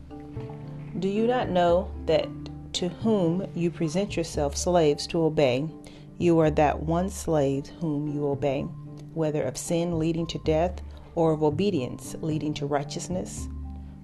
Do 0.99 1.09
you 1.09 1.27
not 1.27 1.49
know 1.49 1.91
that 2.07 2.29
to 2.75 2.89
whom 2.89 3.47
you 3.55 3.71
present 3.71 4.17
yourselves 4.17 4.61
slaves 4.61 5.07
to 5.09 5.23
obey, 5.23 5.69
you 6.19 6.39
are 6.39 6.51
that 6.51 6.81
one 6.81 7.09
slave 7.09 7.67
whom 7.81 8.09
you 8.09 8.27
obey, 8.27 8.62
whether 9.15 9.43
of 9.43 9.57
sin 9.57 9.99
leading 9.99 10.27
to 10.29 10.39
death 10.45 10.81
or 11.15 11.33
of 11.33 11.43
obedience 11.43 12.17
leading 12.21 12.55
to 12.55 12.67
righteousness? 12.67 13.49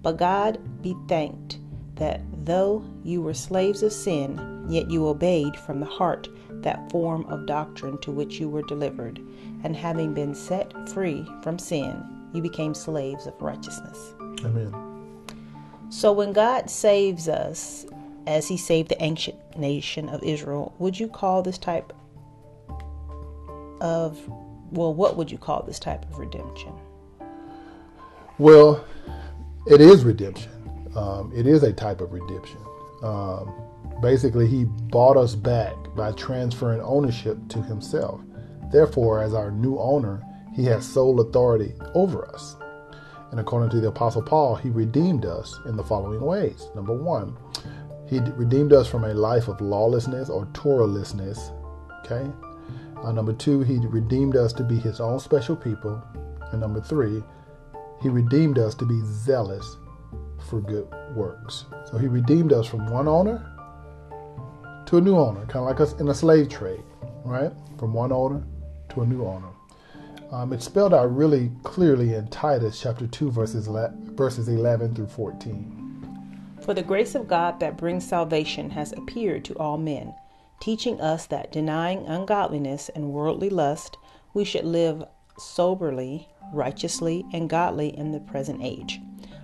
But 0.02 0.18
God 0.18 0.58
be 0.82 0.94
thanked 1.08 1.58
that 1.98 2.22
though 2.44 2.84
you 3.04 3.20
were 3.20 3.34
slaves 3.34 3.82
of 3.82 3.92
sin, 3.92 4.66
yet 4.68 4.90
you 4.90 5.06
obeyed 5.06 5.56
from 5.56 5.80
the 5.80 5.86
heart 5.86 6.28
that 6.62 6.90
form 6.90 7.24
of 7.26 7.46
doctrine 7.46 7.98
to 7.98 8.10
which 8.10 8.40
you 8.40 8.48
were 8.48 8.62
delivered, 8.62 9.20
and 9.64 9.76
having 9.76 10.14
been 10.14 10.34
set 10.34 10.72
free 10.88 11.26
from 11.42 11.58
sin, 11.58 12.02
you 12.32 12.42
became 12.42 12.74
slaves 12.74 13.26
of 13.26 13.40
righteousness. 13.40 14.14
Amen. 14.44 14.74
So 15.90 16.12
when 16.12 16.32
God 16.32 16.70
saves 16.70 17.28
us, 17.28 17.86
as 18.26 18.46
he 18.46 18.56
saved 18.58 18.90
the 18.90 19.02
ancient 19.02 19.36
nation 19.56 20.08
of 20.10 20.22
Israel, 20.22 20.74
would 20.78 21.00
you 21.00 21.08
call 21.08 21.42
this 21.42 21.56
type 21.56 21.92
of, 23.80 24.18
well, 24.70 24.92
what 24.92 25.16
would 25.16 25.30
you 25.30 25.38
call 25.38 25.62
this 25.62 25.78
type 25.78 26.04
of 26.10 26.18
redemption? 26.18 26.72
Well, 28.36 28.84
it 29.66 29.80
is 29.80 30.04
redemption. 30.04 30.52
Um, 30.96 31.32
it 31.34 31.46
is 31.46 31.62
a 31.62 31.72
type 31.72 32.00
of 32.00 32.12
redemption. 32.12 32.58
Um, 33.02 33.52
basically, 34.02 34.46
he 34.46 34.64
bought 34.64 35.16
us 35.16 35.34
back 35.34 35.74
by 35.94 36.12
transferring 36.12 36.80
ownership 36.80 37.38
to 37.50 37.62
himself. 37.62 38.20
Therefore, 38.72 39.22
as 39.22 39.34
our 39.34 39.50
new 39.50 39.78
owner, 39.78 40.22
he 40.54 40.64
has 40.64 40.86
sole 40.86 41.20
authority 41.20 41.74
over 41.94 42.26
us. 42.28 42.56
And 43.30 43.40
according 43.40 43.70
to 43.70 43.80
the 43.80 43.88
Apostle 43.88 44.22
Paul, 44.22 44.56
he 44.56 44.70
redeemed 44.70 45.26
us 45.26 45.58
in 45.66 45.76
the 45.76 45.84
following 45.84 46.20
ways. 46.20 46.68
Number 46.74 46.94
one, 46.94 47.36
he 48.08 48.20
redeemed 48.20 48.72
us 48.72 48.88
from 48.88 49.04
a 49.04 49.14
life 49.14 49.48
of 49.48 49.60
lawlessness 49.60 50.30
or 50.30 50.46
Torahlessness. 50.46 51.54
Okay. 52.04 52.30
Uh, 53.02 53.12
number 53.12 53.32
two, 53.32 53.60
he 53.60 53.78
redeemed 53.78 54.34
us 54.34 54.52
to 54.54 54.64
be 54.64 54.78
his 54.78 55.00
own 55.00 55.20
special 55.20 55.54
people. 55.54 56.02
And 56.52 56.60
number 56.60 56.80
three, 56.80 57.22
he 58.02 58.08
redeemed 58.08 58.58
us 58.58 58.74
to 58.76 58.86
be 58.86 59.00
zealous 59.04 59.76
for 60.48 60.60
good 60.60 60.88
works. 61.14 61.64
So 61.90 61.98
he 61.98 62.06
redeemed 62.06 62.52
us 62.52 62.66
from 62.66 62.90
one 62.90 63.08
owner 63.08 63.54
to 64.86 64.96
a 64.96 65.00
new 65.00 65.16
owner, 65.16 65.40
kind 65.40 65.56
of 65.56 65.64
like 65.64 65.80
us 65.80 65.94
in 66.00 66.08
a 66.08 66.14
slave 66.14 66.48
trade, 66.48 66.82
right? 67.24 67.52
From 67.78 67.92
one 67.92 68.12
owner 68.12 68.42
to 68.90 69.02
a 69.02 69.06
new 69.06 69.24
owner. 69.24 69.48
Um, 70.30 70.52
it's 70.52 70.64
spelled 70.64 70.92
out 70.92 71.14
really 71.14 71.50
clearly 71.62 72.14
in 72.14 72.28
Titus 72.28 72.80
chapter 72.80 73.06
2, 73.06 73.30
verses, 73.30 73.66
verses 73.66 74.48
11 74.48 74.94
through 74.94 75.06
14. 75.08 75.78
For 76.62 76.74
the 76.74 76.82
grace 76.82 77.14
of 77.14 77.28
God 77.28 77.60
that 77.60 77.78
brings 77.78 78.06
salvation 78.06 78.70
has 78.70 78.92
appeared 78.92 79.44
to 79.46 79.54
all 79.54 79.78
men, 79.78 80.14
teaching 80.60 81.00
us 81.00 81.26
that 81.26 81.52
denying 81.52 82.06
ungodliness 82.06 82.90
and 82.90 83.12
worldly 83.12 83.48
lust, 83.48 83.96
we 84.34 84.44
should 84.44 84.64
live 84.64 85.02
soberly, 85.38 86.28
righteously, 86.52 87.24
and 87.32 87.48
godly 87.48 87.96
in 87.96 88.12
the 88.12 88.20
present 88.20 88.60
age, 88.62 89.00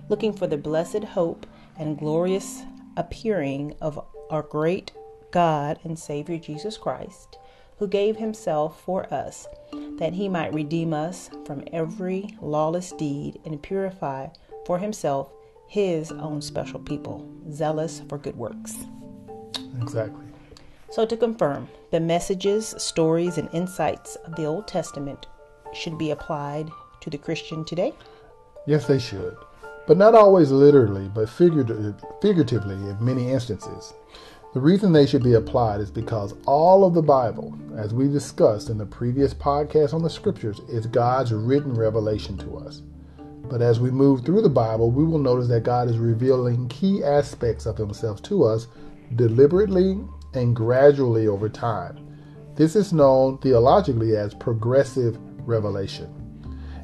looking 0.09 0.33
for 0.33 0.47
the 0.47 0.57
blessed 0.57 1.03
hope 1.03 1.45
and 1.77 1.97
glorious 1.97 2.63
appearing 2.97 3.75
of 3.81 3.99
our 4.29 4.43
great 4.43 4.91
God 5.31 5.79
and 5.83 5.97
Savior 5.97 6.37
Jesus 6.37 6.77
Christ, 6.77 7.37
who 7.77 7.87
gave 7.87 8.15
himself 8.15 8.81
for 8.81 9.11
us, 9.13 9.47
that 9.97 10.13
he 10.13 10.29
might 10.29 10.53
redeem 10.53 10.93
us 10.93 11.29
from 11.45 11.63
every 11.73 12.29
lawless 12.41 12.91
deed 12.93 13.39
and 13.45 13.61
purify 13.61 14.27
for 14.65 14.79
himself 14.79 15.31
his 15.67 16.11
own 16.11 16.41
special 16.41 16.79
people, 16.79 17.27
zealous 17.51 18.01
for 18.07 18.17
good 18.17 18.37
works. 18.37 18.85
Exactly. 19.81 20.25
So, 20.89 21.05
to 21.05 21.17
confirm, 21.17 21.67
the 21.91 21.99
messages, 21.99 22.73
stories, 22.77 23.37
and 23.37 23.49
insights 23.51 24.15
of 24.17 24.35
the 24.35 24.45
Old 24.45 24.67
Testament 24.67 25.27
should 25.73 25.97
be 25.97 26.11
applied 26.11 26.69
to 27.01 27.09
the 27.09 27.17
Christian 27.17 27.65
today? 27.65 27.93
Yes, 28.65 28.87
they 28.87 28.99
should. 28.99 29.35
But 29.87 29.97
not 29.97 30.15
always 30.15 30.51
literally, 30.51 31.09
but 31.13 31.29
figuratively 31.29 32.75
in 32.75 32.97
many 32.99 33.31
instances. 33.31 33.93
The 34.53 34.61
reason 34.61 34.93
they 34.93 35.05
should 35.05 35.23
be 35.23 35.33
applied 35.33 35.81
is 35.81 35.91
because 35.91 36.33
all 36.45 36.85
of 36.85 36.93
the 36.93 37.01
Bible, 37.01 37.53
as 37.77 37.93
we 37.93 38.07
discussed 38.07 38.69
in 38.69 38.77
the 38.77 38.85
previous 38.85 39.33
podcast 39.33 39.93
on 39.93 40.01
the 40.01 40.09
scriptures, 40.09 40.59
is 40.69 40.87
God's 40.87 41.33
written 41.33 41.73
revelation 41.73 42.37
to 42.37 42.57
us. 42.57 42.81
But 43.49 43.61
as 43.61 43.79
we 43.79 43.91
move 43.91 44.25
through 44.25 44.41
the 44.41 44.49
Bible, 44.49 44.89
we 44.91 45.03
will 45.03 45.19
notice 45.19 45.47
that 45.49 45.63
God 45.63 45.89
is 45.89 45.99
revealing 45.99 46.67
key 46.69 47.03
aspects 47.03 47.65
of 47.65 47.77
Himself 47.77 48.23
to 48.23 48.43
us 48.43 48.67
deliberately 49.15 49.99
and 50.33 50.55
gradually 50.55 51.27
over 51.27 51.47
time. 51.49 51.99
This 52.55 52.75
is 52.75 52.93
known 52.93 53.37
theologically 53.39 54.15
as 54.15 54.33
progressive 54.33 55.19
revelation. 55.47 56.24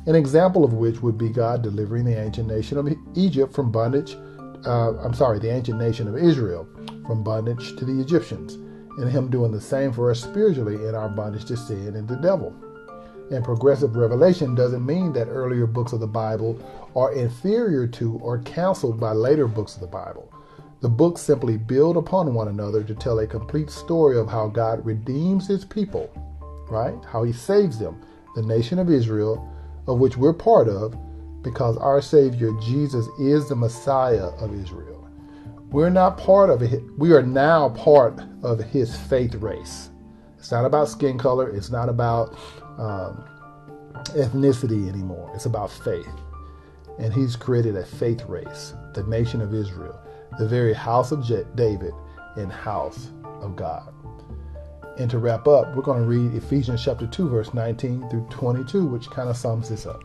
An 0.08 0.16
example 0.16 0.64
of 0.64 0.74
which 0.74 1.02
would 1.02 1.18
be 1.18 1.30
God 1.30 1.62
delivering 1.62 2.06
the 2.06 2.20
ancient 2.20 2.48
nation 2.48 2.78
of 2.78 2.90
Egypt 3.16 3.54
from 3.54 3.72
bondage, 3.72 4.18
uh, 4.66 4.98
I'm 5.00 5.14
sorry, 5.14 5.38
the 5.38 5.52
ancient 5.52 5.80
nation 5.80 6.08
of 6.08 6.18
Israel 6.18 6.68
from 7.06 7.24
bondage 7.24 7.76
to 7.78 7.86
the 7.86 8.02
Egyptians, 8.02 8.54
and 8.98 9.10
Him 9.10 9.30
doing 9.30 9.52
the 9.52 9.62
same 9.62 9.94
for 9.94 10.10
us 10.10 10.22
spiritually 10.22 10.76
in 10.88 10.96
our 10.96 11.10
bondage 11.10 11.46
to 11.46 11.58
sin 11.58 11.96
and 11.96 12.08
the 12.08 12.16
devil. 12.16 12.52
And 13.32 13.46
progressive 13.46 13.96
revelation 13.96 14.56
doesn't 14.56 14.86
mean 14.86 15.14
that 15.14 15.28
earlier 15.28 15.68
books 15.68 15.94
of 15.94 16.00
the 16.00 16.08
Bible 16.08 16.60
are 16.96 17.14
inferior 17.14 17.86
to 17.88 18.18
or 18.24 18.40
canceled 18.40 19.00
by 19.00 19.12
later 19.12 19.48
books 19.48 19.76
of 19.76 19.82
the 19.82 19.88
Bible. 19.88 20.34
The 20.82 20.90
books 20.90 21.22
simply 21.22 21.58
build 21.58 21.96
upon 21.96 22.34
one 22.34 22.48
another 22.48 22.84
to 22.84 22.96
tell 22.96 23.20
a 23.20 23.28
complete 23.28 23.70
story 23.70 24.18
of 24.18 24.28
how 24.28 24.48
God 24.48 24.84
redeems 24.84 25.48
his 25.48 25.64
people, 25.64 26.10
right? 26.72 26.96
How 27.06 27.24
he 27.24 27.32
saves 27.32 27.78
them, 27.78 28.02
the 28.36 28.42
nation 28.42 28.80
of 28.80 28.90
Israel, 28.90 29.48
of 29.88 30.00
which 30.00 30.18
we're 30.18 30.34
part 30.34 30.68
of, 30.68 30.96
because 31.42 31.78
our 31.78 32.02
Savior 32.02 32.52
Jesus 32.62 33.08
is 33.20 33.50
the 33.50 33.56
Messiah 33.56 34.28
of 34.40 34.54
Israel. 34.54 35.10
We're 35.72 35.90
not 35.90 36.18
part 36.18 36.50
of 36.50 36.62
it. 36.62 36.82
We 36.98 37.14
are 37.14 37.24
now 37.24 37.70
part 37.70 38.20
of 38.44 38.60
his 38.60 38.96
faith 38.96 39.36
race. 39.36 39.90
It's 40.38 40.52
not 40.52 40.66
about 40.66 40.90
skin 40.90 41.18
color. 41.18 41.50
It's 41.50 41.70
not 41.70 41.88
about 41.88 42.38
um, 42.78 43.24
ethnicity 44.10 44.90
anymore. 44.90 45.32
It's 45.34 45.46
about 45.46 45.72
faith. 45.72 46.10
And 47.00 47.14
he's 47.14 47.36
created 47.36 47.78
a 47.78 47.86
faith 47.86 48.24
race, 48.28 48.74
the 48.94 49.04
nation 49.04 49.40
of 49.42 49.54
Israel, 49.54 49.98
the 50.38 50.48
very 50.48 50.74
house 50.74 51.12
of 51.12 51.26
David 51.56 51.94
and 52.36 52.52
house 52.52 53.10
of 53.24 53.56
God. 53.56 53.94
And 54.98 55.10
to 55.10 55.18
wrap 55.18 55.48
up, 55.48 55.76
we're 55.76 55.84
going 55.84 56.02
to 56.02 56.08
read 56.08 56.36
Ephesians 56.36 56.84
chapter 56.84 57.08
2, 57.08 57.30
verse 57.30 57.54
19 57.54 58.10
through 58.10 58.28
22, 58.30 58.86
which 58.86 59.10
kind 59.10 59.30
of 59.30 59.38
sums 59.38 59.70
this 59.70 59.86
up. 59.86 60.04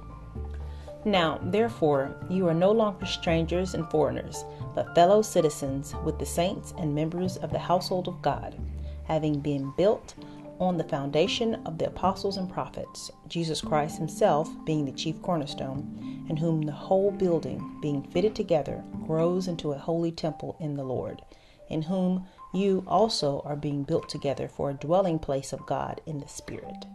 Now, 1.05 1.38
therefore, 1.43 2.14
you 2.28 2.49
are 2.49 2.55
no 2.55 2.73
longer 2.73 3.07
strangers 3.07 3.75
and 3.75 3.88
foreigners, 3.90 4.45
but 4.75 4.95
fellow 4.95 5.23
citizens 5.23 5.95
with 6.05 6.19
the 6.19 6.26
saints 6.26 6.75
and 6.78 6.95
members 6.95 7.37
of 7.37 7.52
the 7.52 7.59
household 7.59 8.09
of 8.09 8.21
God, 8.23 8.61
having 9.05 9.38
been 9.40 9.73
built 9.76 10.14
on 10.59 10.76
the 10.76 10.85
foundation 10.85 11.57
of 11.66 11.78
the 11.78 11.87
apostles 11.87 12.38
and 12.38 12.50
prophets, 12.50 13.11
Jesus 13.28 13.61
Christ 13.61 13.99
himself 13.99 14.49
being 14.64 14.85
the 14.85 14.93
chief 14.93 15.21
cornerstone, 15.23 16.25
in 16.28 16.37
whom 16.37 16.62
the 16.62 16.73
whole 16.73 17.11
building, 17.11 17.78
being 17.81 18.02
fitted 18.11 18.35
together, 18.35 18.83
grows 19.07 19.49
into 19.49 19.72
a 19.72 19.79
holy 19.79 20.11
temple 20.11 20.57
in 20.59 20.75
the 20.75 20.85
Lord, 20.85 21.22
in 21.68 21.83
whom 21.83 22.27
you 22.57 22.85
also 22.87 23.42
are 23.45 23.57
being 23.57 23.83
built 23.83 24.09
together 24.09 24.49
for 24.49 24.71
a 24.71 24.75
dwelling 24.75 25.19
place 25.19 25.53
of 25.53 25.66
God 25.66 26.01
in 26.07 26.21
the 26.21 26.29
Spirit. 26.29 26.87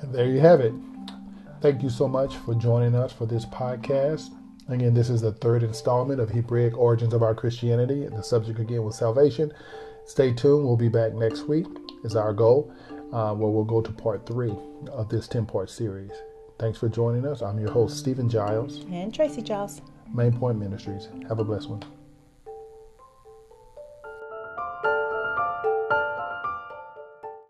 And 0.00 0.14
there 0.14 0.26
you 0.26 0.40
have 0.40 0.60
it. 0.60 0.72
Thank 1.60 1.82
you 1.82 1.90
so 1.90 2.06
much 2.06 2.36
for 2.36 2.54
joining 2.54 2.94
us 2.94 3.12
for 3.12 3.26
this 3.26 3.44
podcast. 3.46 4.30
Again, 4.68 4.94
this 4.94 5.10
is 5.10 5.22
the 5.22 5.32
third 5.32 5.62
installment 5.62 6.20
of 6.20 6.30
Hebraic 6.30 6.76
Origins 6.76 7.14
of 7.14 7.22
Our 7.22 7.34
Christianity. 7.34 8.06
The 8.06 8.22
subject 8.22 8.60
again 8.60 8.84
was 8.84 8.96
salvation. 8.96 9.52
Stay 10.06 10.32
tuned. 10.32 10.64
We'll 10.64 10.76
be 10.76 10.88
back 10.88 11.14
next 11.14 11.48
week, 11.48 11.66
is 12.04 12.16
our 12.16 12.32
goal, 12.32 12.72
uh, 13.12 13.34
where 13.34 13.50
we'll 13.50 13.64
go 13.64 13.80
to 13.80 13.90
part 13.90 14.26
three 14.26 14.54
of 14.92 15.08
this 15.08 15.26
10 15.26 15.46
part 15.46 15.70
series. 15.70 16.12
Thanks 16.58 16.78
for 16.78 16.88
joining 16.88 17.26
us. 17.26 17.42
I'm 17.42 17.58
your 17.58 17.70
host, 17.70 17.98
Stephen 17.98 18.28
Giles. 18.28 18.84
And 18.90 19.12
Tracy 19.12 19.42
Giles. 19.42 19.80
Main 20.12 20.32
Point 20.32 20.58
Ministries. 20.58 21.08
Have 21.28 21.38
a 21.38 21.44
blessed 21.44 21.70
one. 21.70 21.97